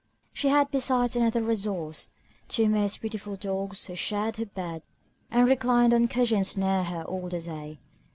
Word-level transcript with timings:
She 0.33 0.47
had 0.47 0.71
besides 0.71 1.15
another 1.15 1.43
resource, 1.43 2.09
two 2.47 2.67
most 2.69 3.01
beautiful 3.01 3.35
dogs, 3.35 3.85
who 3.85 3.93
shared 3.93 4.37
her 4.37 4.47
bed, 4.47 4.81
and 5.29 5.47
reclined 5.47 5.93
on 5.93 6.07
cushions 6.07 6.57
near 6.57 6.85
her 6.85 7.03
all 7.03 7.29
the 7.29 7.39
day. 7.41 7.77